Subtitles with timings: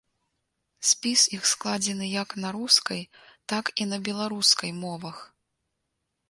[0.91, 3.01] Спіс іх складзены як на рускай,
[3.53, 5.17] так і на беларускай мовах.